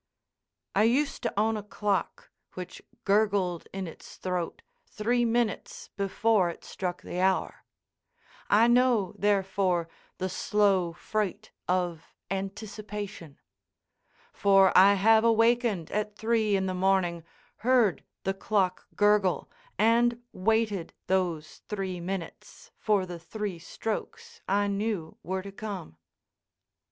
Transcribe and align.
I 0.73 0.85
used 0.85 1.21
to 1.21 1.39
own 1.39 1.55
a 1.57 1.61
clock 1.61 2.31
which 2.55 2.81
gurgled 3.05 3.67
in 3.71 3.85
its 3.85 4.17
throat 4.17 4.63
three 4.87 5.25
minutes 5.25 5.89
before 5.95 6.49
it 6.49 6.65
struck 6.65 7.03
the 7.03 7.19
hour. 7.19 7.63
I 8.49 8.65
know, 8.67 9.13
therefore, 9.15 9.89
the 10.17 10.27
slow 10.27 10.91
freight 10.91 11.51
of 11.67 12.15
Anticipation. 12.31 13.37
For 14.33 14.75
I 14.75 14.95
have 14.95 15.23
awakened 15.23 15.91
at 15.91 16.15
three 16.15 16.55
in 16.55 16.65
the 16.65 16.73
morning, 16.73 17.23
heard 17.57 18.03
the 18.23 18.33
clock 18.33 18.87
gurgle, 18.95 19.51
and 19.77 20.23
waited 20.33 20.95
those 21.05 21.61
three 21.69 21.99
minutes 21.99 22.71
for 22.79 23.05
the 23.05 23.19
three 23.19 23.59
strokes 23.59 24.41
I 24.47 24.65
knew 24.65 25.19
were 25.21 25.43
to 25.43 25.51
come. 25.51 25.97